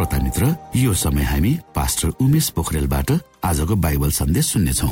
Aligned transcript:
श्रोता 0.00 0.18
मित्र 0.24 0.46
यो 0.80 0.92
समय 0.96 1.22
हामी 1.22 1.50
पास्टर 1.76 2.08
उमेश 2.24 2.48
पोखरेलबाट 2.56 3.10
आजको 3.44 3.74
बाइबल 3.76 4.10
सन्देश 4.10 4.46
सुन्नेछौ। 4.46 4.88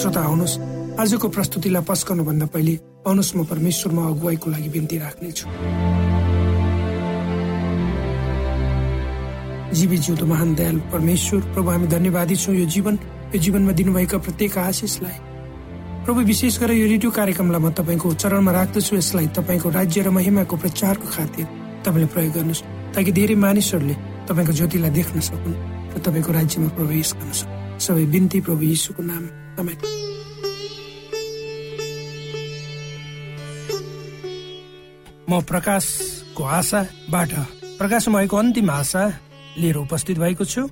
श्रोता 0.00 0.20
आउनुहोस्। 0.24 0.54
आजको 0.96 1.28
प्रस्तुतिलाई 1.28 1.84
पस्कनु 1.84 2.24
भन्दा 2.24 2.46
पहिले 2.56 2.74
आउनुहोस् 3.04 3.36
म 3.36 3.44
परमेश्वरमा 3.52 4.02
अगुवाईको 4.08 4.50
लागि 4.50 4.68
बिन्ती 4.72 4.96
राख्नेछु। 4.96 5.44
जीवी 9.76 9.96
जिउँदो 10.00 10.24
महान 10.24 10.54
दयाल 10.56 10.76
परमेश्वर 10.88 11.40
प्रभु 11.52 11.68
हामी 11.68 11.86
धन्यवादी 12.00 12.36
छौँ। 12.36 12.54
यो 12.56 12.64
जीवन 12.64 12.94
यो 13.36 13.38
जीवनमा 13.44 13.72
दिनुभएका 13.76 14.18
प्रत्येक 14.24 14.58
आशिषलाई 14.58 15.29
प्रभु 16.00 16.20
विशेष 16.26 16.58
गरेर 16.58 16.76
यो 16.76 16.86
रेडियो 16.88 17.10
कार्यक्रमलाई 17.12 17.60
म 17.60 17.70
तपाईँको 17.76 18.08
चरणमा 18.16 18.52
राख्दछु। 18.52 18.96
यसलाई 18.96 19.26
तपाईँको 19.36 19.68
राज्य 19.68 20.00
र 20.02 20.10
महिमाको 20.10 20.56
प्रचारको 20.56 21.06
खातिर 21.06 21.46
तपाईँले 21.84 22.08
प्रयोग 22.08 22.32
गर्नुहोस् 22.34 22.64
ताकि 22.96 23.10
धेरै 23.12 23.36
मानिसहरूले 23.36 23.94
तपाईँको 24.26 24.52
ज्योतिलाई 24.58 24.90
देख्न 24.96 25.20
सकुन् 25.20 25.56
र 25.92 25.96
तपाईँको 26.00 26.30
राज्यमा 26.32 26.70
प्रवेश 26.72 27.08
गर्न 27.20 27.32
सक्नु। 27.36 27.78
सबै 27.84 28.04
बिन्ती 28.16 28.38
प्रभु 28.40 28.62
यीशुको 28.64 29.02
नाम। 29.04 29.24
म 35.30 35.32
प्रकाशको 35.46 36.42
आशाबाट 36.42 37.30
प्रकाशमा 37.78 38.18
भएको 38.18 38.36
अन्तिम 38.36 38.70
आशा 38.72 39.02
लिएर 39.60 39.76
उपस्थित 39.84 40.16
भएको 40.18 40.44
छु। 40.48 40.62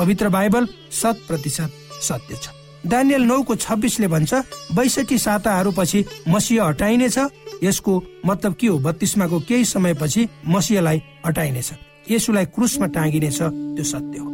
पवित्र 0.00 0.28
बाइबल 0.34 0.64
शत 0.90 1.16
प्रतिशत 1.28 1.70
सत्य 2.02 2.34
छ। 2.42 2.53
दानियल 2.86 3.22
नौको 3.22 3.54
छब्बिसले 3.56 4.08
भन्छ 4.08 4.34
बैसठी 4.76 5.18
साताहरूपछि 5.18 6.04
मसिह 6.28 6.64
हटाइनेछ। 6.64 7.18
यसको 7.62 8.02
मतलब 8.26 8.54
के 8.54 8.66
हो? 8.66 8.78
बत्तीसमाको 8.78 9.40
केही 9.40 9.64
समयपछि 9.64 10.28
मसिहलाई 10.46 11.02
हटाइनेछ। 11.26 11.70
यसुलाई 12.10 12.44
क्रुसमा 12.44 12.86
टाँगिनेछ। 12.86 13.38
त्यो 13.40 13.84
सत्य 13.84 14.18
हो। 14.18 14.28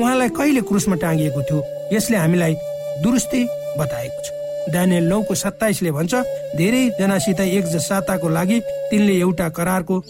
उहाँलाई 0.00 0.28
कहिले 0.28 0.60
क्रुसमा 0.60 0.96
टाँगिएको 0.96 1.42
थियो? 1.42 1.60
यसले 1.92 2.16
हामीलाई 2.16 2.54
दुरुस्तै 3.02 3.42
बताएको 3.78 4.20
छ। 4.24 4.28
दानियल 4.72 5.04
नौको 5.04 5.34
सत्ताइसले 5.34 5.90
भन्छ 5.90 6.14
धेरैजनासित 6.56 7.40
एक 7.40 7.64
साताको 7.64 8.28
लागि 8.28 8.60
तिनले 8.90 9.14
एउटा 9.20 9.48
करारको 9.48 10.02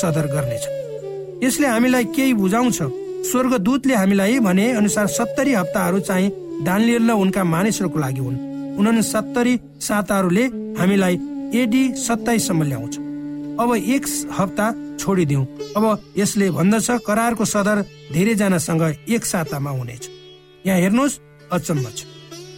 सदर 0.00 0.26
गर्नेछ। 0.26 0.64
यसले 1.44 1.66
हामीलाई 1.66 2.04
केही 2.04 2.32
बुझाउँछ। 2.34 2.78
स्वर्गदूतले 3.24 3.94
हामीलाई 3.94 4.38
भने 4.38 4.72
अनुसार 4.72 5.06
सत्तरी 5.06 5.52
हप्ताहरू 5.54 6.00
चाहिँ 6.00 6.30
दानियल 6.62 7.10
र 7.10 7.12
उनका 7.14 7.44
मानिसहरूको 7.44 7.98
लागि 7.98 8.20
हुन्। 8.20 8.36
उनीहरू 8.78 9.02
सत्तरी 9.02 9.54
साताहरूले 9.80 10.44
हामीलाई 10.78 11.14
एडी 11.54 11.82
सत्ताइससम्म 11.96 12.62
ल्याउँछ। 12.62 12.94
अब 13.60 13.74
एक 13.76 14.06
हप्ता 14.38 14.66
छोडिदिउ। 14.98 15.40
अब 15.76 15.84
यसले 16.18 16.50
भन्दछ 16.50 16.90
करारको 17.06 17.44
सदर 17.44 17.82
धेरैजनासँग 18.12 18.82
एक 19.08 19.24
सातामा 19.24 19.70
हुनेछ। 19.70 20.10
यहाँ 20.66 20.78
हेर्नुहोस् 20.80 21.18
अचम्म 21.52 21.86
छ 21.90 22.00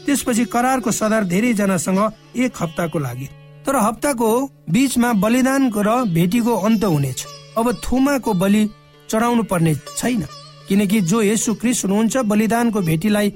त्यसपछि 0.06 0.44
करारको 0.44 0.90
सदर 0.90 1.24
धेरैजनासँग 1.24 2.00
एक 2.36 2.52
हप्ताको 2.60 2.98
लागि। 2.98 3.28
तर 3.66 3.76
हप्ताको 3.76 4.28
बीचमा 4.70 5.12
बलिदान 5.12 5.72
र 5.76 5.90
भेटीको 6.14 6.54
अन्त 6.56 6.84
हुनेछ। 6.84 7.26
अब 7.58 7.72
थुमाको 7.84 8.32
बलि 8.34 8.62
चढाउनु 9.08 9.42
पर्ने 9.42 9.74
छैन। 9.96 10.22
किनकि 10.68 11.00
जो 11.00 11.22
यसु 11.22 11.54
क्रिस 11.54 11.84
हुनुहुन्छ 11.84 12.16
बलिदानको 12.16 12.80
भेटीलाई 12.80 13.28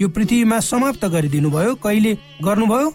यो 0.00 0.08
पृथ्वीमा 0.08 0.58
समाप्त 0.60 1.04
गरिदिनु 1.04 1.50
भयो 1.50 1.74
कहिले 1.80 2.12
गर्नुभयो? 2.44 2.88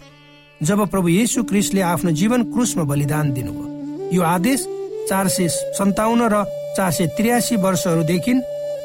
जब 0.60 0.80
प्रभु 0.90 1.08
येशु 1.08 1.42
क्रिस्टले 1.42 1.80
आफ्नो 1.82 2.10
जीवन 2.14 2.42
क्रुसमा 2.52 2.84
बलिदान 2.84 3.32
दिनुभयो। 3.32 4.14
यो 4.14 4.22
आदेश 4.22 4.60
चार 5.08 5.28
सय 5.28 5.48
सन्ताउन्न 5.78 6.28
र 6.32 6.44
चार 6.76 6.90
सय 6.92 7.06
त्रियासी 7.16 7.56
वर्षहरूदेखि 7.56 8.34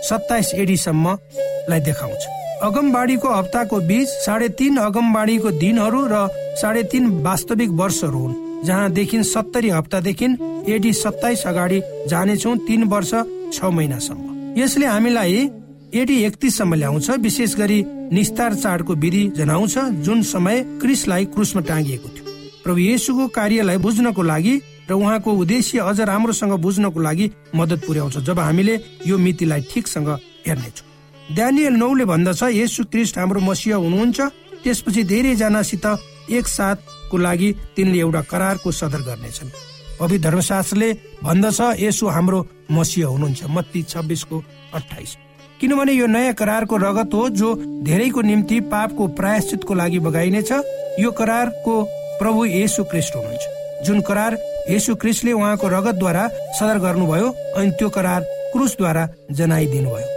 सत्ताइस 0.09 0.53
एडीसम्मलाई 0.55 1.79
देखाउँछ। 1.79 2.21
अगमबाडीको 2.65 3.29
हप्ताको 3.29 3.79
बीच 3.85 4.07
साढे 4.25 4.49
तीन 4.57 4.77
अगमबाडीको 4.81 5.49
दिनहरू 5.61 6.01
र 6.09 6.27
साढे 6.57 6.83
तीन 6.89 7.21
वास्तविक 7.21 7.69
वर्षहरू 7.81 8.17
हुन् 8.17 8.65
जहाँदेखि 8.65 9.23
सत्तरी 9.23 9.69
हप्तादेखि 9.69 10.27
एडी 10.73 10.93
सत्ताइस 10.95 11.45
अगाडि 11.47 11.81
जानेछौ 12.09 12.55
तीन 12.67 12.83
वर्ष 12.89 13.13
छ 13.53 13.63
महिनासम्म। 13.77 14.57
यसले 14.57 14.85
हामीलाई 14.85 15.49
एडी 15.95 16.15
एकतिससम्म 16.23 16.73
ल्याउँछ 16.73 17.09
विशेष 17.19 17.55
गरी 17.55 17.83
निस्तार 18.11 18.53
चाडको 18.53 18.93
विधि 18.93 19.23
जनाउँछ 19.35 19.77
जुन 20.03 20.21
समय 20.21 20.61
क्रिसलाई 20.81 21.25
क्रुसमा 21.25 21.61
टाँगिएको 21.61 22.09
थियो। 22.09 22.23
प्रभु 22.63 22.79
येसुको 22.79 23.27
कार्यलाई 23.27 23.77
बुझ्नको 23.77 24.21
लागि 24.21 24.55
र 24.89 24.93
उहाँको 24.93 25.31
उद्देश्य 25.33 25.79
अझ 25.79 25.99
राम्रोसँग 26.01 26.53
बुझ्नको 26.59 26.99
लागि 26.99 27.31
मद्दत 27.55 27.85
पुर्याउँछ 27.87 28.17
जब 28.17 28.39
हामीले 28.39 28.75
यो 29.07 29.17
मितिलाई 29.17 29.61
ठिकसँग 29.71 30.09
हेर्नेछौँ। 30.47 31.35
ड्यानियल 31.35 31.73
नौले 31.73 32.05
भन्दछ 32.05 32.43
यसु 32.43 32.83
क्रिस्ट 32.91 33.17
हाम्रो 33.17 33.39
मसिह 33.41 33.75
हुनुहुन्छ 33.75 34.19
त्यसपछि 34.63 35.03
धेरैजनासित 35.03 35.85
एक 36.29 36.47
साथको 36.47 37.17
लागि 37.17 37.51
तिनले 37.75 37.99
एउटा 37.99 38.21
करारको 38.31 38.71
सदर 38.71 39.01
गर्नेछन्। 39.07 39.51
पवित्र 39.99 40.29
धर्मशास्त्रले 40.29 40.91
भन्दछ 41.23 41.61
यसो 41.79 42.07
हाम्रो 42.07 42.45
मसिह 42.71 43.05
हुनुहुन्छ 43.07 43.43
मत्ती 43.49 43.83
छब्बिसको 43.83 44.43
अठाइस 44.73 45.15
किनभने 45.61 45.93
यो 45.93 46.07
नयाँ 46.07 46.33
करारको 46.33 46.77
रगत 46.77 47.13
हो 47.13 47.27
जो 47.29 47.53
धेरैको 47.83 48.21
निम्ति 48.21 48.59
पापको 48.69 49.07
प्रायश्चितको 49.17 49.73
लागि 49.73 49.99
बगाइनेछ। 49.99 50.51
यो 50.99 51.11
करारको 51.11 51.73
प्रभु 52.19 52.45
येसु 52.45 52.83
क्रिस्ट 52.83 53.15
हुनुहुन्छ। 53.15 53.85
जुन 53.85 54.01
करार 54.01 54.37
येसु 54.69 54.95
क्रिस्टले 54.95 55.31
उहाँको 55.31 55.67
रगतद्वारा 55.67 56.27
सदर 56.59 56.77
गर्नुभयो 56.79 57.27
अनि 57.57 57.71
त्यो 57.79 57.89
करार 57.89 58.21
क्रुसद्वारा 58.53 59.07
जनाइदिनु 59.31 59.89
भयो 59.89 60.07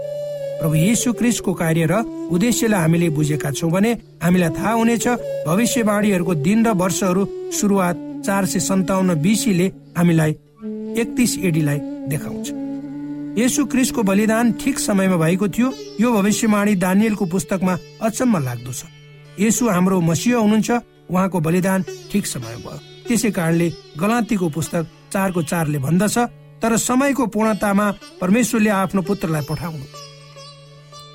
प्रभु 0.61 0.75
येसु 0.75 1.13
क्रिस्टको 1.13 1.53
कार्य 1.55 1.87
र 1.91 2.05
उद्देश्यलाई 2.33 2.81
हामीले 2.81 3.09
बुझेका 3.17 3.51
छौँ 3.51 3.71
भने 3.71 3.93
हामीलाई 4.23 4.51
थाहा 4.59 4.73
हुनेछ 4.73 5.09
भविष्यवाणीहरूको 5.49 6.35
दिन 6.45 6.67
र 6.67 6.77
वर्षहरू 6.77 7.27
सुरुवात 7.61 7.97
चार 8.27 8.45
सय 8.47 8.61
सन्ताउन्न 8.61 9.15
बिसीले 9.25 9.67
हामीलाई 9.97 10.33
एकतिस 11.01 11.39
एडीलाई 11.49 11.79
देखाउँछ। 12.13 12.60
यसु 13.39 13.65
क्रिसको 13.67 14.03
बलिदान 14.03 14.53
ठिक 14.59 14.79
समयमा 14.79 15.17
भएको 15.17 15.49
थियो। 15.49 15.69
यो 16.01 16.13
भविष्यवाणी 16.13 16.75
दानियलको 16.75 17.25
पुस्तकमा 17.27 17.75
अचम्म 18.03 18.39
लाग्दो 18.39 18.73
छ। 18.73 18.85
यसु 19.39 19.69
हाम्रो 19.69 20.01
मसिह 20.01 20.37
हुनुहुन्छ 20.37 20.71
उहाँको 21.11 21.39
बलिदान 21.41 21.81
ठिक 22.11 22.27
समय 22.27 22.57
भयो। 22.65 22.79
त्यसै 23.07 23.31
कारणले 23.31 23.69
गलातीको 23.97 24.49
पुस्तक 24.51 24.87
चारको 25.13 25.43
चारले 25.43 25.79
भन्दछ 25.79 26.17
तर 26.63 26.77
समयको 26.77 27.27
पूर्णतामा 27.27 27.87
परमेश्वरले 28.21 28.71
आफ्नो 28.71 29.03
पुत्रलाई 29.03 29.43
पठाउनु। 29.49 29.87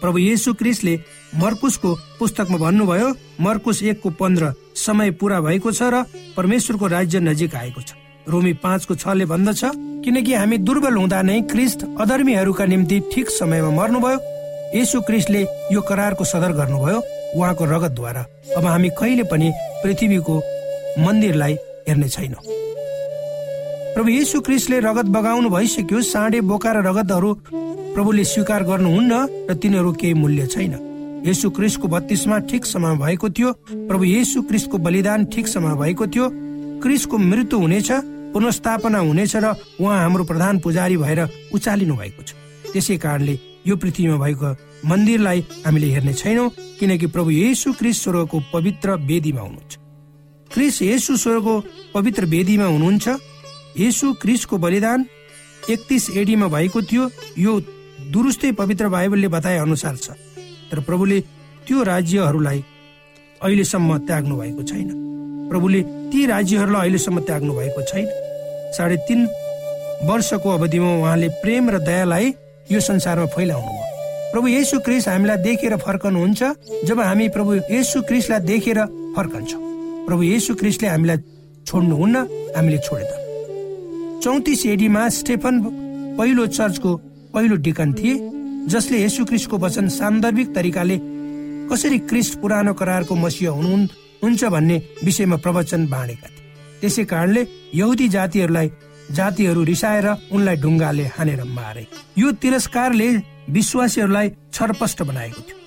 प्रभु 0.02 0.18
येसु 0.18 0.54
क्रिसले 0.54 0.96
मर्कुसको 1.36 1.92
पुस्तकमा 2.20 2.58
भन्नुभयो 2.58 3.10
मर्कुस 3.44 3.84
एकको 3.84 4.10
पन्ध्र 4.20 4.54
समय 4.76 5.12
पुरा 5.20 5.42
भएको 5.42 5.72
छ 5.72 5.92
र 5.92 6.04
परमेश्वरको 6.38 6.86
राज्य 6.88 7.20
नजिक 7.20 7.56
आएको 7.56 7.82
छ। 7.82 8.05
रोमी 8.30 8.54
पाँचको 8.64 8.96
छले 8.96 9.26
भन्दछ 9.26 9.62
किनकि 10.06 10.34
हामी 10.34 10.58
दुर्बल 10.58 10.96
हुँदा 10.96 11.22
नै 11.22 11.42
क्रिस्ट 11.52 11.86
अधर्मीहरूका 12.00 12.66
निम्ति 12.66 13.00
ठिक 13.14 13.30
समयमा 13.30 13.70
मर्नुभयो। 13.72 14.20
यसु 14.76 15.02
क्रिस्टले 15.02 15.42
यो 15.74 15.82
करारको 15.82 16.24
सदर 16.24 16.52
गर्नुभयो 16.60 17.00
उहाँको 17.36 17.66
रगतद्वारा। 17.66 18.26
अब 18.58 18.66
हामी 18.66 18.90
कहिले 19.00 19.24
पनि 19.32 19.52
पृथ्वीको 19.84 20.36
मन्दिरलाई 21.00 21.54
हेर्ने 21.88 22.10
छैनौँ। 22.10 22.42
प्रभु 23.96 24.10
यीशु 24.10 24.42
क्रिस्टले 24.42 24.80
रगत 24.80 25.06
बगाउनु 25.16 25.50
भइसक्यो 25.50 26.02
साँडे 26.04 26.42
बोका 26.42 26.72
र 26.72 26.78
रगतहरू 26.88 27.34
प्रभुले 27.96 28.24
स्वीकार 28.24 28.64
गर्नुहुन्न 28.64 29.14
र 29.50 29.54
तिनीहरू 29.56 29.92
केही 29.94 30.14
मूल्य 30.14 30.48
छैन। 30.48 30.74
यसु 31.26 31.50
क्रिस्टको 31.50 31.88
बत्तीसमा 31.88 32.38
ठिक 32.50 32.66
समय 32.66 32.96
भएको 32.98 33.30
थियो 33.30 33.52
प्रभु 33.88 34.04
येसु 34.04 34.42
क्रिस्टको 34.42 34.78
बलिदान 34.78 35.26
ठिक 35.34 35.48
समय 35.48 35.76
भएको 35.82 36.08
थियो 36.08 36.30
क्रिसको 36.84 37.18
मृत्यु 37.18 37.60
हुनेछ 37.60 37.92
पुनस्थापना 38.36 39.00
हुनेछ 39.00 39.36
र 39.40 39.56
उहाँ 39.80 40.00
हाम्रो 40.04 40.24
प्रधान 40.28 40.60
पुजारी 40.60 40.98
भएर 41.00 41.20
उचालिनु 41.56 41.96
भएको 41.96 42.22
छ। 42.28 42.36
त्यसै 42.76 42.98
कारणले 43.00 43.36
यो 43.64 43.76
पृथ्वीमा 43.80 44.18
भएको 44.20 44.50
मन्दिरलाई 44.84 45.40
हामीले 45.66 45.88
हेर्ने 45.96 46.14
छैनौँ 46.14 46.50
किनकि 46.80 47.08
प्रभु 47.08 47.30
येसु 47.32 47.74
क्रिस 47.80 48.04
स्वर्गको 48.04 48.38
पवित्र 48.54 49.00
वेदीमा 49.08 49.42
हुनुहुन्छ। 49.42 49.74
क्रिस 50.52 50.82
येसु 50.82 51.16
स्वर्गको 51.16 51.54
पवित्र 51.96 52.26
वेदीमा 52.28 52.66
हुनुहुन्छ। 52.66 53.08
येसु 53.80 54.14
क्रिसको 54.22 54.58
बलिदान 54.60 55.06
एकतिस 55.72 56.10
एडीमा 56.20 56.48
भएको 56.48 56.82
थियो। 56.82 57.04
यो 57.40 57.54
दुरुस्तै 58.12 58.52
पवित्र 58.52 58.88
बाइबलले 58.92 59.28
बताए 59.32 59.58
अनुसार 59.58 59.96
छ। 59.96 60.12
तर 60.70 60.80
प्रभुले 60.84 61.20
त्यो 61.66 61.84
राज्यहरूलाई 61.84 62.60
अहिलेसम्म 63.42 63.98
त्याग्नु 64.06 64.36
भएको 64.36 64.64
छैन। 64.64 64.90
प्रभुले 65.50 65.82
ती 66.12 66.26
राज्यहरूलाई 66.26 66.82
अहिलेसम्म 66.82 67.20
त्याग्नु 67.26 67.54
भएको 67.56 67.82
छैन। 67.82 68.25
साढे 68.74 68.98
तिन 69.08 69.28
वर्षको 70.04 70.50
अवधिमा 70.50 70.92
उहाँले 70.98 71.28
प्रेम 71.42 71.70
र 71.70 71.80
दयालाई 71.86 72.34
यो 72.72 72.80
संसारमा 72.80 73.26
फैलाउनु 73.36 73.72
भयो 73.72 73.84
प्रभु 74.32 74.48
येसु 74.48 74.80
क्रिस 74.86 75.08
हामीलाई 75.08 75.38
देखेर 75.44 75.76
फर्कनुहुन्छ 75.86 76.44
जब 76.86 77.00
हामी 77.00 77.28
प्रभु 77.36 77.54
येसु 77.72 78.02
क्रिसलाई 78.08 78.40
देखेर 78.52 78.80
फर्कन्छौँ। 79.16 79.62
प्रभु 80.08 80.24
येसु 80.24 80.56
क्रिसले 80.56 80.88
हामीलाई 80.88 81.18
छोड्नुहुन्न 81.68 82.16
हामीले 82.56 82.78
छोडेका 82.88 83.18
चौतिस 84.24 84.66
एडीमा 84.66 85.08
स्टेफन 85.18 85.56
पहिलो 86.18 86.46
चर्चको 86.58 86.96
पहिलो 87.34 87.56
डिकन 87.66 87.94
थिए 87.94 88.14
जसले 88.74 88.98
येसु 88.98 89.26
क्रिस्टको 89.26 89.58
वचन 89.66 89.88
सान्दर्भिक 89.96 90.54
तरिकाले 90.56 90.98
कसरी 91.72 91.98
क्रिस्ट 92.10 92.40
पुरानो 92.42 92.74
करारको 92.80 93.16
मसिह 93.16 93.50
हुनुहुन्छ 93.58 94.44
भन्ने 94.56 94.82
विषयमा 95.04 95.38
प्रवचन 95.44 95.88
बाँडेका 95.88 96.28
थिए। 96.28 96.45
त्यसै 96.82 97.04
कारणले 97.12 97.42
यहुदी 97.74 98.08
जातिहरूलाई 98.16 98.70
जातिहरू 99.12 99.64
रिसाएर 99.64 100.08
उनलाई 100.32 100.56
ढुङ्गाले 100.64 101.06
हानेर 101.16 101.44
मारे। 101.58 101.86
यो 102.18 102.32
तिरस्कारले 102.42 103.10
विश्वासीहरूलाई 103.50 104.28
छरपष्ट 104.54 105.02
बनाएको 105.10 105.42
थियो 105.48 105.58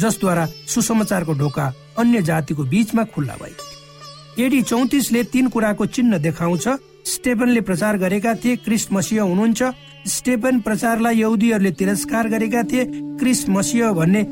जसद्वारा 0.00 0.44
सुसमाचारको 0.72 1.32
ढोका 1.40 1.66
अन्य 1.98 2.22
जातिको 2.22 2.62
बीचमा 2.72 3.04
खुल्ला 3.14 3.34
भएको 3.40 3.64
थियो। 3.64 4.44
एडी 4.44 4.60
चौतिसले 4.62 5.22
तीन 5.32 5.48
कुराको 5.48 5.86
चिन्ह 5.86 6.18
देखाउँछ। 6.18 6.68
स्टेफनले 7.08 7.60
प्रचार 7.60 7.96
गरेका 7.98 8.34
थिए 8.44 8.56
क्रिस्ट 8.64 8.92
मसिह 8.92 9.22
हुनुहुन्छ। 9.22 9.62
स्टेफन 10.06 10.60
प्रचारलाई 10.60 11.16
यहुदीहरूले 11.18 11.70
तिरस्कार 11.80 12.28
गरेका 12.28 12.62
थिए 12.70 12.84
क्रिस्ट 13.18 13.48
मसिह 13.48 13.90
भन्ने 13.98 14.22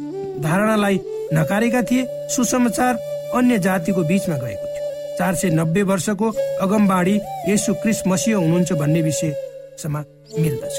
धारणालाई 0.46 0.96
नकारेका 1.34 1.82
थिए। 1.82 2.06
सुसमाचार 2.36 2.94
अन्य 3.34 3.58
जातिको 3.58 4.02
बीचमा 4.04 4.36
गएको 4.36 4.66
थियो। 4.66 4.75
चार 5.18 5.34
सय 5.34 5.50
नब्बे 5.50 5.82
वर्षको 5.82 6.28
अगमबाडी 6.60 7.14
यसु 7.48 7.74
क्रिस 7.74 8.02
मसिह 8.06 8.36
हुनुहुन्छ 8.36 8.72
भन्ने 8.72 9.02
विषयसम्म 9.02 10.04
मिल्दछ। 10.40 10.76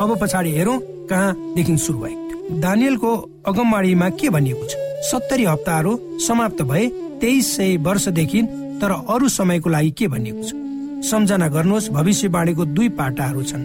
अब 0.00 0.18
पछाडि 0.20 0.50
हेरौँ 0.50 0.78
कहाँदेखि 1.10 1.76
सुरु 1.78 2.06
थियो 2.06 2.58
दानियलको 2.60 3.10
अगमबाडीमा 3.46 4.08
के 4.10 4.28
भनिएको 4.30 4.66
छ? 4.66 4.74
सत्तरी 5.02 5.44
हप्ताहरू 5.44 5.92
समाप्त 6.18 6.62
भए 6.62 6.88
तेइस 7.20 7.56
सय 7.56 7.76
वर्षदेखि 7.86 8.42
तर 8.82 8.92
अरू 8.92 9.28
समयको 9.28 9.68
लागि 9.70 9.90
के 9.90 10.08
भनिएको 10.08 10.42
छ? 10.42 10.52
सम्झना 11.02 11.48
गर्नुहोस् 11.48 11.90
भविष्यवाणीको 11.90 12.64
दुई 12.76 12.88
पाटाहरू 12.98 13.42
छन्। 13.42 13.64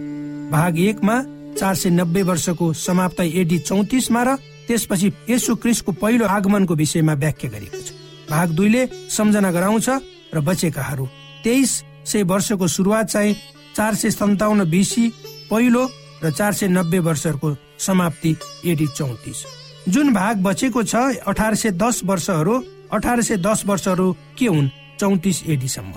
भाग 0.50 0.78
एकमा 0.80 1.16
चार 1.58 1.74
सय 1.74 1.90
नब्बे 1.90 2.22
वर्षको 2.22 2.72
समाप्त 2.72 3.20
एडी 3.20 3.58
चौतिसमा 3.58 4.22
र 4.22 4.36
त्यसपछि 4.68 5.12
यसु 5.30 5.54
क्रिसको 5.56 5.92
पहिलो 5.92 6.24
आगमनको 6.26 6.74
विषयमा 6.74 7.14
व्याख्या 7.14 7.50
गरिएको 7.50 7.78
छ। 7.78 7.97
भाग 8.30 8.48
दुईले 8.50 8.86
सम्झना 9.10 9.50
गराउँछ 9.50 9.88
र 10.34 10.40
बचेकाहरू। 10.40 11.06
तेइस 11.44 11.70
सय 12.06 12.22
वर्षको 12.22 12.66
सुरुवात 12.68 13.06
चाहिँ 13.06 13.34
चार 13.76 13.94
सय 13.94 14.10
सन्ताउन्न 14.10 14.64
बिसी 14.70 15.08
पहिलो 15.50 15.84
र 16.24 16.30
चार 16.30 16.52
सय 16.52 16.68
नब्बे 16.68 16.98
वर्षहरूको 16.98 17.54
समाप्ति 17.78 18.36
एडी 18.66 18.86
चौतिस। 18.96 19.44
जुन 19.88 20.12
भाग 20.12 20.42
बचेको 20.42 20.82
छ 20.82 20.96
अठार 21.26 21.54
सय 21.54 21.70
दस 21.72 22.00
वर्षहरू 22.04 22.54
अठार 22.92 23.22
सय 23.22 23.36
दस 23.36 23.62
वर्षहरू 23.66 24.12
के 24.38 24.46
हुन् 24.46 24.68
चौतिस 25.00 25.42
एडीसम्म? 25.46 25.92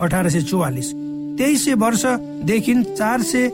अठार 0.00 0.28
सय 0.30 0.42
चौवालिस। 0.42 0.92
तेइस 1.38 1.64
सय 1.64 1.74
वर्षदेखि 1.74 2.74
चार 2.96 3.22
सय 3.22 3.50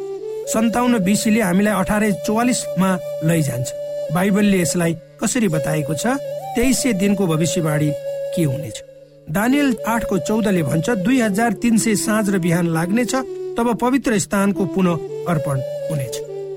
सन्ताउन्न 0.53 0.99
बिसीले 0.99 1.41
हामीलाई 1.41 1.75
अठार 1.75 2.03
सय 2.03 2.13
चौवालिसमा 2.27 2.91
लैजान्छ। 3.25 3.69
बाइबलले 4.15 4.61
यसलाई 4.61 4.95
कसरी 5.23 5.49
बताएको 5.49 5.95
छ? 5.95 6.07
तेइस 6.55 6.83
सय 6.83 6.93
दिनको 6.93 7.27
भविष्यवाणी 7.27 7.91
के 8.37 8.43
हुनेछ? 8.45 8.83
दानियल 9.31 9.77
आठको 9.89 10.19
चौधले 10.19 10.63
भन्छ 10.63 10.91
दुई 10.91 11.21
हजार 11.21 11.53
तिन 11.63 11.79
सय 11.79 11.95
साँझ 11.97 12.29
र 12.31 12.39
बिहान 12.39 12.67
लाग्नेछ 12.69 13.15
तब 13.59 13.77
पवित्र 13.81 14.19
स्थानको 14.19 14.65
पुनः 14.67 15.27
अर्पण 15.29 15.61
हुनेछ। 15.91 16.15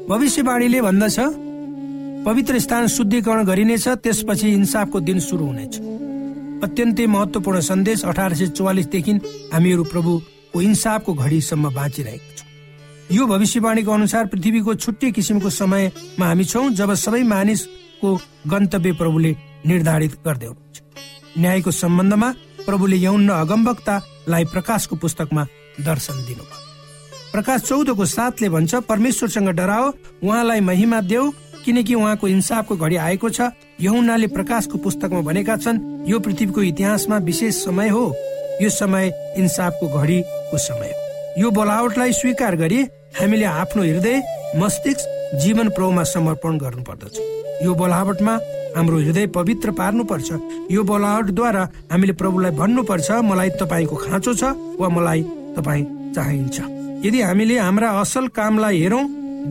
भविष्यवाणीले 0.09 0.81
भन्दछ 0.81 1.19
पवित्र 2.25 2.59
स्थान 2.59 2.87
शुद्धिकरण 2.87 3.43
गरिनेछ 3.45 3.87
त्यसपछि 3.87 4.49
इन्साफको 4.49 4.99
दिन 4.99 5.19
सुरु 5.19 5.45
हुनेछ। 5.45 5.79
अत्यन्तै 6.63 7.05
महत्वपूर्ण 7.07 7.59
सन्देश 7.61 8.03
अठार 8.05 8.33
सय 8.33 8.47
चौवालिसदेखि 8.47 9.13
हामीहरू 9.53 9.83
प्रभुको 9.83 10.61
इन्साफको 10.61 11.13
घडीसम्म 11.13 11.73
बाँचिरहेको 11.75 12.37
छौँ। 12.37 13.17
यो 13.17 13.25
भविष्यवाणीको 13.27 13.91
अनुसार 13.91 14.25
पृथ्वीको 14.25 14.75
छुट्टै 14.75 15.11
किसिमको 15.11 15.49
समयमा 15.51 16.25
हामी 16.25 16.45
छौँ 16.45 16.69
जब 16.71 16.93
सबै 16.95 17.23
मानिसको 17.27 18.15
गन्तव्य 18.47 18.91
प्रभुले 18.93 19.35
निर्धारित 19.67 20.13
गर्दै 20.25 20.47
हुनुहुन्छ 20.47 20.62
न्यायको 21.37 21.71
सम्बन्धमा 21.71 22.29
प्रभुले 22.65 22.97
यौन 22.97 23.29
अगमवक्तालाई 23.29 24.45
प्रकाशको 24.45 24.95
पुस्तकमा 24.95 25.43
दर्शन 25.81 26.17
दिनुभयो। 26.25 26.61
प्रकाश 27.31 27.61
चौधको 27.61 28.05
साथले 28.05 28.49
भन्छ 28.49 28.75
परमेश्वरसँग 28.89 29.49
डराओ 29.49 29.91
उहाँलाई 30.23 30.59
महिमा 30.61 31.01
देऊ 31.01 31.31
किनकि 31.65 31.93
उहाँको 31.95 32.27
इन्साफको 32.27 32.75
घडी 32.75 32.95
आएको 32.95 33.29
छ। 33.29 33.49
यहुनाले 33.81 34.27
प्रकाशको 34.27 34.77
पुस्तकमा 34.77 35.21
भनेका 35.21 35.55
छन् 35.57 36.09
यो 36.09 36.19
पृथ्वीको 36.19 36.61
इतिहासमा 36.61 37.17
विशेष 37.17 37.63
समय 37.65 37.89
हो। 37.89 38.05
यो 38.61 38.69
समय 38.69 39.11
इन्साफको 39.37 39.87
घडीको 39.99 40.57
समय 40.57 40.91
हो। 40.91 41.41
यो 41.41 41.51
बोलावटलाई 41.51 42.13
स्वीकार 42.13 42.55
गरी 42.55 42.81
हामीले 43.19 43.45
आफ्नो 43.45 43.83
हृदय 43.83 44.21
मस्तिष्क 44.57 45.39
जीवन 45.41 45.69
प्रभुमा 45.69 46.03
समर्पण 46.03 46.57
गर्नु 46.57 46.83
पर्दछ 46.83 47.17
यो 47.65 47.73
बोलावटमा 47.73 48.37
हाम्रो 48.75 48.97
हृदय 48.99 49.27
पवित्र 49.35 49.71
पार्नु 49.71 50.03
पर्छ 50.03 50.29
यो 50.71 50.83
बोलावटद्वारा 50.83 51.63
हामीले 51.91 52.13
प्रभुलाई 52.21 52.51
भन्नुपर्छ 52.51 53.11
मलाई 53.29 53.49
तपाईँको 53.61 53.95
खाँचो 53.95 54.33
छ 54.33 54.43
वा 54.79 54.89
मलाई 54.89 55.21
तपाईँ 55.57 55.85
चाहिन्छ। 56.15 56.57
यदि 57.05 57.21
हामीले 57.21 57.57
हाम्रा 57.59 57.89
असल 58.01 58.27
कामलाई 58.37 58.79
हेरौँ 58.81 59.03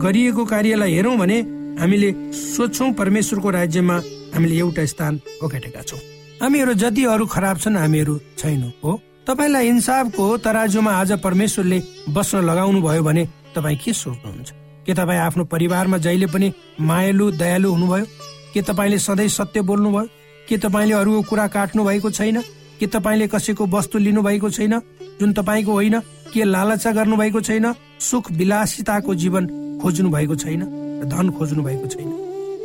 गरिएको 0.03 0.45
कार्यलाई 0.45 0.93
हेरौँ 0.93 1.15
भने 1.17 1.39
हामीले 1.79 2.09
सोध्छौँ 2.33 2.91
परमेश्वरको 2.99 3.49
राज्यमा 3.49 3.95
हामीले 4.33 4.57
एउटा 4.57 4.85
स्थान 4.85 5.19
ओगटेका 5.43 5.81
छौँ। 5.81 5.99
हामीहरू 6.41 6.73
जति 6.73 7.03
अरू 7.13 7.25
खराब 7.25 7.57
छन् 7.57 7.77
हामीहरू 7.77 8.19
छैनौँ 8.37 8.71
हो। 8.83 8.99
तपाईँलाई 9.27 9.67
इन्साफको 9.67 10.25
तराजुमा 10.43 10.91
आज 10.91 11.11
परमेश्वरले 11.23 11.81
बस्न 12.11 12.43
लगाउनु 12.43 12.81
भयो 12.81 13.03
भने 13.03 13.23
तपाईँ 13.55 13.77
के 13.85 13.93
सोच्नुहुन्छ? 13.93 14.51
के 14.85 14.93
तपाईँ 14.93 15.19
आफ्नो 15.19 15.43
परिवारमा 15.45 15.97
जहिले 15.97 16.27
पनि 16.27 16.51
मायालु 16.81 17.31
दयालु 17.39 17.71
हुनुभयो? 17.71 18.05
के 18.53 18.61
तपाईँले 18.61 18.97
सधैँ 18.99 19.27
सत्य 19.27 19.61
बोल्नुभयो? 19.61 20.07
के 20.49 20.57
तपाईँले 20.57 20.93
अरूको 20.93 21.21
कुरा 21.29 21.47
काट्नु 21.47 21.83
भएको 21.83 22.11
छैन? 22.11 22.41
के 22.79 22.87
तपाईँले 22.87 23.27
कसैको 23.27 23.65
वस्तु 23.65 23.97
लिनु 23.99 24.21
भएको 24.21 24.49
छैन? 24.49 24.79
जुन 25.19 25.33
तपाईँको 25.33 25.71
होइन 25.71 25.99
के 26.33 26.43
लालचा 26.43 26.91
गर्नु 26.91 27.17
भएको 27.17 27.41
छैन? 27.41 27.73
सुख 27.99 28.31
विलासिताको 28.31 29.15
जीवन 29.15 29.47
खोज्नु 29.81 30.09
भएको 30.09 30.35
छैन 30.35 30.61
धन 31.09 31.29
खोज्नु 31.29 31.63
भएको 31.63 31.87
छैन। 31.87 32.09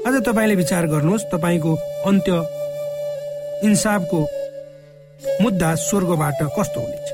अझ 0.07 0.23
तपाईँले 0.23 0.54
विचार 0.54 0.87
गर्नुहोस् 0.87 1.25
तपाईँको 1.25 1.75
अन्त्य 2.07 2.33
इन्साफको 3.64 4.21
मुद्दा 5.42 5.75
स्वर्गबाट 5.75 6.42
कस्तो 6.42 6.80
हुनेछ? 6.80 7.09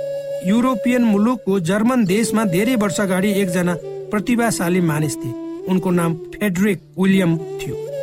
युरोपियन 0.46 1.02
मुलुकको 1.02 1.60
जर्मन 1.60 2.04
देशमा 2.04 2.44
धेरै 2.44 2.76
वर्ष 2.76 3.00
अगाडि 3.00 3.32
एकजना 3.32 3.76
प्रतिभाशाली 4.10 4.80
मानिस 4.80 5.16
थिए। 5.16 5.32
उनको 5.68 5.90
नाम 5.90 6.14
फेडरिक 6.14 6.82
विलियम 6.98 7.38
थियो। 7.38 7.93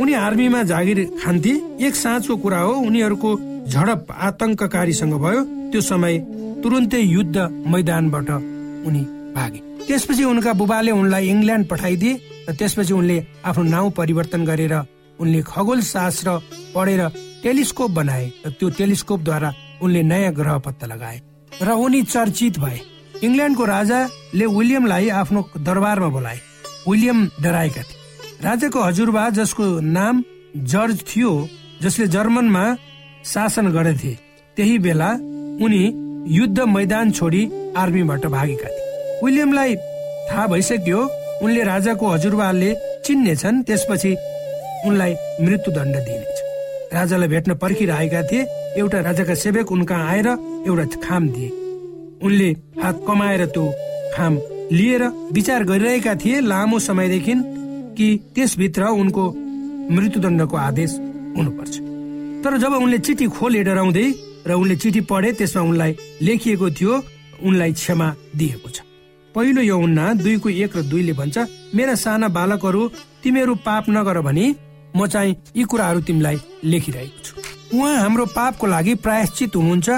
उनी 0.00 0.12
आर्मीमा 0.16 0.62
जागिर 0.62 0.98
खान्थे। 1.22 1.52
एक 1.86 1.94
साँचको 1.94 2.36
कुरा 2.36 2.60
हो 2.60 2.72
उनीहरूको 2.86 3.30
झडप 3.70 4.06
आतंककारीसँग 4.10 5.14
भयो। 5.24 5.40
त्यो 5.70 5.80
समय 5.80 6.18
तुरन्तै 6.62 7.00
युद्ध 7.00 7.36
मैदानबाट 7.72 8.30
उनी 8.86 9.02
भागे। 9.36 9.60
त्यसपछि 9.86 10.24
उनका 10.24 10.52
बुबाले 10.60 10.90
उनलाई 10.90 11.28
इङ्ल्यान्ड 11.28 11.66
पठाइदिए 11.68 12.12
र 12.48 12.52
त्यसपछि 12.58 12.92
उनले 12.92 13.16
आफ्नो 13.44 13.64
नाउँ 13.64 13.90
परिवर्तन 13.98 14.44
गरेर 14.44 14.74
उनले 15.20 15.40
खगोल 15.42 15.80
शास्त्र 15.84 16.28
पढेर 16.74 17.00
टेलिस्कोप 17.42 17.90
बनाए 17.90 18.26
र 18.46 18.50
त्यो 18.58 18.68
टेलिस्कोपद्वारा 18.78 19.50
उनले 19.82 20.02
नयाँ 20.02 20.32
ग्रह 20.34 20.58
पत्ता 20.64 20.86
लगाए 20.86 21.18
र 21.62 21.68
उनी 21.84 22.02
चर्चित 22.02 22.58
भए। 22.58 22.78
इङ्ल्यान्डको 23.22 23.64
राजाले 23.64 24.46
विलियमलाई 24.46 25.08
आफ्नो 25.20 25.40
दरबारमा 25.58 26.08
बोलाए। 26.08 26.38
विलियम 26.88 27.18
डराएका 27.42 27.82
थिए। 27.82 27.93
राजाको 28.44 28.80
हजुरबा 28.80 29.28
जसको 29.30 29.64
नाम 29.80 30.22
जर्ज 30.72 30.98
थियो 31.10 31.30
जसले 31.82 32.06
जर्मनमा 32.06 32.64
शासन 33.24 33.66
गरेथे 33.72 34.12
त्यही 34.56 34.78
बेला 34.78 35.10
उनी 35.64 35.82
युद्ध 36.36 36.60
मैदान 36.74 37.10
छोडी 37.10 37.42
आर्मीबाट 37.76 38.26
भागेका 38.26 38.68
थिए। 38.68 39.20
विलियमलाई 39.24 39.76
थाहा 40.28 40.46
भइसक्यो 40.46 41.00
उनले 41.42 41.62
राजाको 41.64 42.06
हजुरबाले 42.06 42.74
चिन्नेछन् 43.06 43.62
त्यसपछि 43.62 44.12
उनलाई 44.86 45.14
मृत्युदण्ड 45.40 45.96
दिइनेछ 46.06 46.38
राजालाई 46.94 47.28
भेट्न 47.28 47.54
पर्खिरहेका 47.64 48.22
थिए 48.22 48.46
एउटा 48.80 49.00
राजाका 49.00 49.34
सेवक 49.44 49.72
उनका 49.72 49.96
आएर 50.10 50.28
एउटा 50.28 50.84
खाम 51.06 51.28
दिए। 51.28 51.48
उनले 52.26 52.50
हात 52.82 53.00
कमाएर 53.08 53.46
त्यो 53.46 53.64
खाम 54.14 54.38
लिएर 54.72 55.02
विचार 55.32 55.64
गरिरहेका 55.64 56.14
थिए 56.14 56.40
लामो 56.52 56.78
समयदेखि 56.90 57.34
कि 57.96 58.06
त्यसभित्र 58.34 58.82
उनको 59.00 59.24
मृत्युदण्डको 59.90 60.56
आदेश 60.58 60.92
हुनुपर्छ। 61.36 61.74
तर 62.44 62.56
जब 62.58 62.72
उनले 62.74 62.98
चिठी 62.98 63.26
खोले 63.36 63.62
डराउँदै 63.64 64.06
र 64.46 64.52
उनले 64.52 64.76
चिठी 64.76 65.00
पढे 65.10 65.32
त्यसमा 65.32 65.62
उनलाई 65.62 65.96
लेखिएको 66.22 66.70
थियो 66.70 66.94
उनलाई 67.42 67.72
क्षमा 67.72 68.08
दिएको 68.36 68.68
छ। 68.68 68.80
पहिलो 69.34 69.62
यौना 69.62 70.12
दुईको 70.14 70.48
एक 70.48 70.76
र 70.76 70.82
दुईले 70.90 71.12
भन्छ 71.12 71.36
मेरा 71.74 71.94
साना 71.94 72.28
बालकहरू 72.28 72.82
तिमीहरू 73.22 73.54
पाप 73.66 73.84
नगर 73.90 74.20
भने 74.20 74.46
म 74.96 75.06
चाहिँ 75.06 75.36
यी 75.56 75.64
कुराहरू 75.64 76.00
तिमीलाई 76.06 76.36
लेखिरहेको 76.64 77.18
छु। 77.24 77.32
उहाँ 77.74 77.96
हाम्रो 77.98 78.24
पापको 78.36 78.66
लागि 78.66 78.94
प्रायश्चित 79.04 79.56
हुनुहुन्छ 79.56 79.88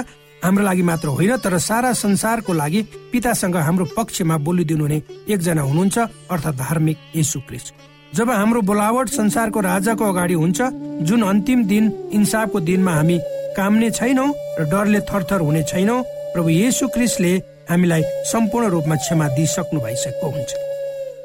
हाम्रो 0.47 0.63
लागि 0.63 0.81
मात्र 0.81 1.07
होइन 1.11 1.35
तर 1.43 1.57
सारा 1.59 1.91
संसारको 1.93 2.53
लागि 2.53 2.81
पितासँग 3.11 3.55
हाम्रो 3.67 3.85
पक्षमा 3.97 4.37
बोलिदिनु 4.47 4.83
हुने 4.83 5.01
एकजना 5.27 5.61
हुनुहुन्छ 5.61 5.97
अर्थात् 6.31 6.57
धार्मिक 6.57 6.97
यशु 7.15 7.39
क्रिस्ट। 7.47 7.73
जब 8.15 8.31
हाम्रो 8.31 8.61
बोलावट 8.63 9.09
संसारको 9.11 9.59
राजाको 9.59 10.03
अगाडि 10.05 10.33
हुन्छ 10.33 10.59
जुन 11.03 11.21
अन्तिम 11.23 11.65
दिन 11.67 11.91
इन्साफको 12.13 12.59
दिनमा 12.63 12.93
हामी 12.95 13.19
काम्ने 13.59 13.91
छैनौँ 13.91 14.29
र 14.59 14.69
डरले 14.71 14.99
थरथर 15.11 15.41
हुने 15.43 15.63
छैनौँ 15.67 16.01
प्रभु 16.33 16.49
येसु 16.49 16.87
क्रिस्टले 16.95 17.35
हामीलाई 17.69 18.03
सम्पूर्ण 18.31 18.67
रूपमा 18.71 18.95
क्षमा 19.03 19.27
दिइसक्नु 19.35 19.79
भइसकेको 19.83 20.27
हुन्छ। 20.31 20.51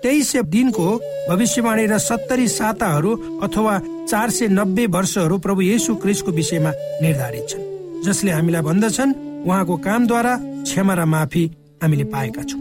तेइस 0.02 0.36
दिनको 0.50 0.86
भविष्यवाणी 1.30 1.86
र 1.86 1.98
सत्तरी 2.10 2.48
साताहरू 2.50 3.10
अथवा 3.38 3.78
चार 4.10 4.30
सय 4.30 4.48
नब्बे 4.50 4.86
वर्षहरू 4.90 5.38
प्रभु 5.38 5.60
येसु 5.62 5.94
क्रिस्टको 6.02 6.30
विषयमा 6.32 6.72
निर्धारित 7.02 7.46
छन्। 7.50 7.71
जसले 8.04 8.30
हामीलाई 8.30 8.62
भन्दछन् 8.62 9.12
उहाँको 9.46 9.76
कामद्वारा 9.76 10.34
क्षमा 10.66 10.94
र 10.94 11.04
माफी 11.04 11.44
हामीले 11.82 12.04
पाएका 12.04 12.42
छौँ। 12.42 12.60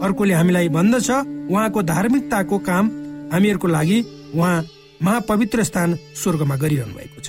अर्कोले 0.00 0.34
हामीलाई 0.34 0.68
भन्दछ 0.68 1.10
उहाँको 1.50 1.82
धार्मिकताको 1.82 2.58
काम 2.58 2.84
हामीहरूको 3.32 3.68
लागि 3.68 3.98
उहाँ 4.34 4.64
महापवित्र 5.02 5.64
स्थान 5.64 5.98
स्वर्गमा 6.16 6.56
गरिरहनु 6.56 6.94
भएको 6.94 7.20
छ। 7.20 7.28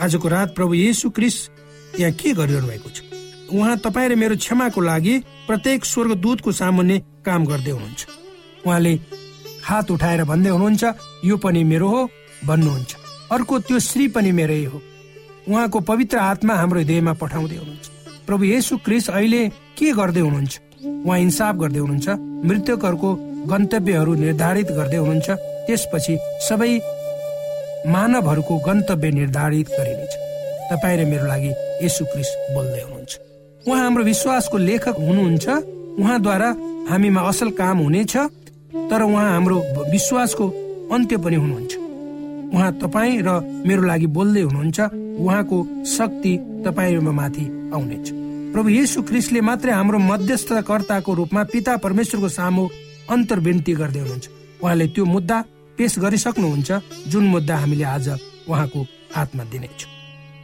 आजको 0.00 0.28
रात 0.28 0.54
प्रभु 0.54 0.74
येसु 0.74 1.10
क्रिस 1.10 1.36
यहाँ 2.00 2.12
के 2.12 2.32
गरिरहनु 2.34 2.68
भएको 2.68 2.90
छ? 2.90 3.00
उहाँ 3.52 3.76
तपाईँ 3.78 4.08
र 4.08 4.14
मेरो 4.16 4.36
क्षमाको 4.36 4.80
लागि 4.80 5.14
प्रत्येक 5.46 5.84
स्वर्गदूतको 5.84 6.52
सामुन्ने 6.52 6.98
काम 7.24 7.44
गर्दै 7.46 7.70
हुनुहुन्छ। 7.70 8.02
उहाँले 8.66 8.92
हात 9.64 9.90
उठाएर 9.90 10.24
भन्दै 10.24 10.50
हुनुहुन्छ 10.50 10.84
यो 11.24 11.36
पनि 11.36 11.64
मेरो 11.64 11.88
हो 11.88 12.00
भन्नुहुन्छ। 12.44 12.92
अर्को 13.32 13.58
त्यो 13.58 13.78
श्री 13.78 14.08
पनि 14.08 14.32
मेरै 14.32 14.64
हो। 14.64 14.82
उहाँको 15.48 15.80
पवित्र 15.80 16.16
आत्मा 16.18 16.54
हाम्रो 16.54 16.80
हृदयमा 16.80 17.12
पठाउँदै 17.22 17.56
हुनुहुन्छ। 17.56 17.86
प्रभु 18.26 18.44
येसु 18.44 18.76
क्रिस 18.84 19.10
अहिले 19.10 19.42
के 19.78 19.92
गर्दै 19.92 20.20
हुनुहुन्छ? 20.20 20.54
उहाँ 21.06 21.18
इन्साफ 21.18 21.54
गर्दै 21.62 21.78
हुनुहुन्छ 21.78 22.08
मृतकहरूको 22.48 23.10
गन्तव्यहरू 23.52 24.12
निर्धारित 24.14 24.68
गर्दै 24.78 24.96
हुनुहुन्छ 24.96 25.28
त्यसपछि 25.66 26.14
सबै 26.48 26.72
मानवहरूको 27.94 28.54
गन्तव्य 28.66 29.10
निर्धारित 29.10 29.68
गरिनेछ। 29.78 30.12
तपाईँ 30.70 30.96
र 30.98 31.04
मेरो 31.06 31.26
लागि 31.26 31.50
यसु 31.86 32.04
क्रिस 32.12 32.30
बोल्दै 32.54 32.82
हुनुहुन्छ। 32.82 33.12
उहाँ 33.66 33.82
हाम्रो 33.84 34.02
विश्वासको 34.04 34.56
लेखक 34.58 34.96
हुनुहुन्छ 34.98 35.46
उहाँद्वारा 36.02 36.48
हामीमा 36.90 37.20
असल 37.30 37.50
काम 37.60 37.78
हुनेछ 37.86 38.14
तर 38.90 39.02
उहाँ 39.02 39.30
हाम्रो 39.32 39.56
विश्वासको 39.94 40.44
अन्त्य 40.94 41.16
पनि 41.22 41.36
हुनुहुन्छ। 41.36 41.85
उहाँ 42.54 42.72
तपाईँ 42.82 43.22
र 43.26 43.28
मेरो 43.66 43.82
लागि 43.82 44.06
बोल्दै 44.16 44.42
हुनुहुन्छ। 44.42 44.78
उहाँको 45.16 45.56
शक्ति 45.86 46.32
तपाईँमा 46.66 47.12
माथि 47.12 47.44
आउनेछ। 47.74 48.06
प्रभु 48.52 48.68
येसु 48.68 49.02
ख्रिस्टले 49.02 49.40
मात्रै 49.40 49.72
हाम्रो 49.72 49.98
मध्यस्थकर्ताको 49.98 51.14
रूपमा 51.14 51.42
पिता 51.52 51.76
परमेश्वरको 51.84 52.28
सामु 52.28 52.64
अन्तर्विन्ती 53.10 53.72
गर्दै 53.80 54.00
हुनुहुन्छ। 54.00 54.26
उहाँले 54.62 54.86
त्यो 54.94 55.04
मुद्दा 55.04 55.36
पेश 55.78 55.98
गरिसक्नुहुन्छ 55.98 56.70
जुन 57.08 57.24
मुद्दा 57.34 57.56
हामीले 57.56 57.84
आज 57.84 58.08
उहाँको 58.48 58.80
हातमा 59.16 59.44
दिनेछौँ। 59.52 59.90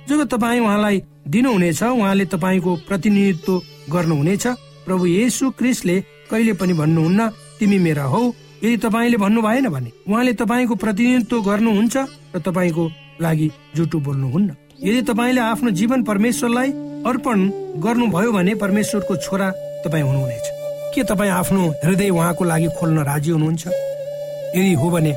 जब 0.08 0.20
तपाईँ 0.28 0.60
उहाँलाई 0.60 0.96
दिनुहुनेछ 1.28 1.82
उहाँले 1.82 2.24
तपाईँको 2.34 2.70
प्रतिनिधित्व 2.88 3.52
गर्नुहुनेछ 3.92 4.46
प्रभु 4.86 5.04
येसु 5.06 5.50
क्रिस्टले 5.58 5.96
कहिले 6.30 6.52
पनि 6.60 6.72
भन्नुहुन्न 6.72 7.20
तिमी 7.58 7.78
मेरा 7.78 8.04
हौ 8.04 8.22
यदि 8.64 8.76
तपाईँले 8.76 9.16
भन्नु 9.16 9.42
भएन 9.42 9.68
भने 9.68 9.90
उहाँले 10.08 10.32
तपाईँको 10.32 10.74
प्रतिनिधित्व 10.74 11.42
गर्नुहुन्छ 11.42 11.96
र 12.34 12.38
तपाईँको 12.38 12.84
लागि 13.20 13.50
जुटु 13.76 13.98
बोल्नुहुन्न। 14.00 14.50
यदि 14.84 15.02
तपाईँले 15.02 15.40
आफ्नो 15.40 15.70
जीवन 15.70 16.02
परमेश्वरलाई 16.02 16.70
अर्पण 17.06 17.38
गर्नुभयो 17.82 18.32
भने 18.32 18.54
परमेश्वरको 18.54 19.16
छोरा 19.16 19.50
तपाईँ 19.84 20.02
हुनुहुनेछ। 20.02 20.46
के 20.94 21.04
तपाईँ 21.04 21.30
आफ्नो 21.30 21.62
हृदय 21.84 22.10
उहाँको 22.10 22.44
लागि 22.44 22.68
खोल्न 22.78 22.98
राजी 23.02 23.30
हुनुहुन्छ? 23.30 23.66
यदि 24.56 24.72
हो 24.72 24.90
भने 24.90 25.12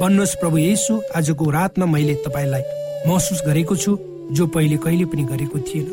भन्नुहोस् 0.00 0.34
प्रभु 0.34 0.58
येसु 0.58 1.02
आजको 1.16 1.50
रातमा 1.50 1.86
मैले 1.86 2.14
तपाईँलाई 2.14 2.62
महसुस 3.06 3.42
गरेको 3.46 3.76
छु 3.76 3.98
जो 4.32 4.46
पहिले 4.46 4.76
कहिले 4.76 5.04
पनि 5.04 5.24
गरेको 5.24 5.58
थिएन। 5.58 5.86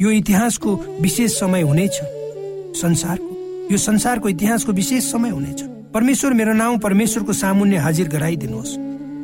यो 0.00 0.10
इतिहासको 0.10 0.70
विशेष 1.00 1.40
समय 1.40 1.62
हुनेछ। 1.62 2.00
संसारको 2.76 3.30
यो 3.72 3.76
संसारको 3.78 4.28
इतिहासको 4.28 4.72
विशेष 4.72 5.12
समय 5.12 5.30
हुनेछ। 5.30 5.60
परमेश्वर 5.94 6.32
मेरो 6.32 6.52
नाउँ 6.52 6.78
परमेश्वरको 6.78 7.32
सामुन्य 7.32 7.76
हाजिर 7.76 8.08
गराइदिनुहोस्। 8.08 8.76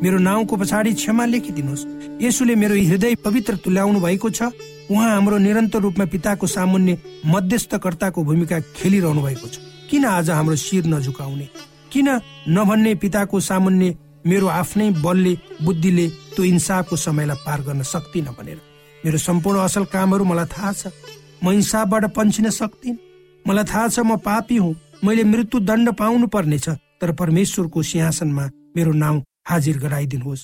मेरो 0.05 0.19
नाउँको 0.19 0.57
पछाडि 0.57 0.93
क्षमा 0.93 1.25
लेखिदिनुहोस्। 1.25 1.85
यसुले 2.21 2.55
मेरो 2.55 2.75
हृदय 2.75 3.15
पवित्र 3.25 3.57
तुल्याउनु 3.65 4.01
भएको 4.01 4.31
छ। 4.31 4.53
उहाँ 4.93 5.09
हाम्रो 5.09 5.39
निरन्तर 5.39 5.81
रूपमा 5.81 6.05
पिताको 6.13 6.47
सामुन्य 6.47 6.99
मध्यस्थकर्ताको 7.25 8.25
भूमिका 8.25 8.61
खेलिरहनु 8.77 9.23
भएको 9.23 9.49
छ। 9.49 9.57
किन 9.89 10.05
आज 10.05 10.31
हाम्रो 10.31 10.57
शिर 10.57 10.85
नझुकाउने? 10.93 11.49
किन 11.89 12.09
नभन्ने 12.53 12.95
पिताको 13.01 13.41
सामुन्य 13.41 13.97
मेरो 14.27 14.47
आफ्नै 14.47 14.91
बलले 15.01 15.33
बुद्धिले 15.65 16.07
त्यो 16.37 16.45
इन्साफको 16.45 16.97
समयलाई 16.97 17.37
पार 17.47 17.61
गर्न 17.65 17.83
सक्दिन 17.83 18.29
भनेर? 18.37 18.61
मेरो 19.05 19.19
सम्पूर्ण 19.19 19.59
असल 19.65 19.85
कामहरू 19.89 20.25
मलाई 20.25 20.47
थाहा 20.53 20.73
छ। 20.73 20.93
म 21.41 21.49
इन्साफबाट 21.49 22.05
पन्छिन 22.13 22.51
सक्दिन 22.53 22.99
मलाई 23.47 23.65
थाहा 23.65 23.89
छ 23.89 24.05
म 24.05 24.21
पापी 24.21 24.57
हुँ। 24.57 24.75
मैले 25.05 25.25
मृत्यु 25.25 25.61
दण्ड 25.61 25.89
पाउनु 25.95 26.27
पर्नेछ 26.27 26.69
तर 27.01 27.13
परमेश्वरको 27.15 27.83
सिंहासनमा 27.83 28.45
मेरो 28.77 28.93
नाउँ 28.93 29.23
हाजिर 29.49 29.79
गराइदिनुहोस्। 29.79 30.43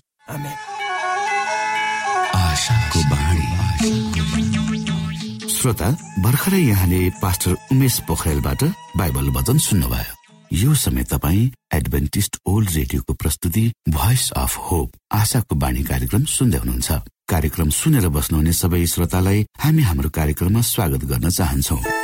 श्रोता 5.55 5.89
भर्खरै 6.25 6.61
यहाँले 6.61 7.01
पास्टर 7.23 7.57
उमेश 7.73 7.99
पोखरेलबाट 8.09 8.63
बाइबल 8.97 9.29
वचन 9.37 9.59
सुन्नुभयो। 9.59 10.15
यो 10.53 10.75
समय 10.75 11.05
तपाईँ 11.11 11.51
एडभेन्टिस्ट 11.75 12.39
ओल्ड 12.47 12.71
रेडियोको 12.71 13.13
प्रस्तुति 13.15 13.65
भोइस 13.89 14.31
अफ 14.37 14.57
होप 14.71 14.91
आशाको 15.13 15.55
बाणी 15.57 15.83
कार्यक्रम 15.83 16.25
सुन्दै 16.31 16.59
हुनुहुन्छ। 16.59 16.91
कार्यक्रम 17.29 17.69
सुनेर 17.81 18.09
बस्नुहुने 18.09 18.53
सबै 18.53 18.85
श्रोतालाई 18.87 19.47
हामी 19.59 19.83
हाम्रो 19.83 20.11
कार्यक्रममा 20.15 20.61
स्वागत 20.63 21.05
गर्न 21.11 21.31
चाहन्छौ। 21.31 22.04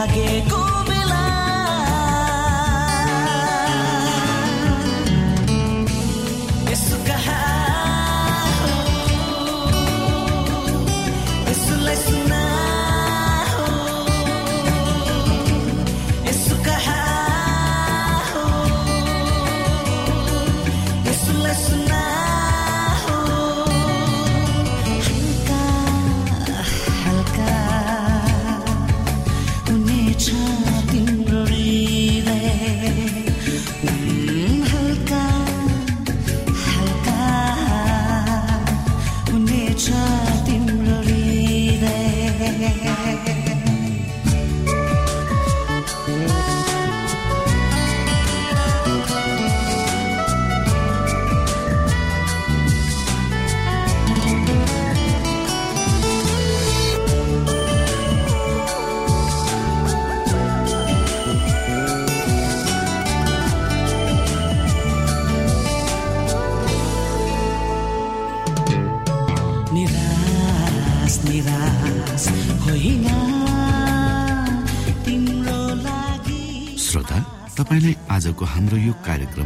i 0.00 0.08
que 0.08 0.42
cumplir. 0.48 0.79